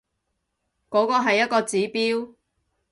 [0.89, 2.33] 嗰個係一個指標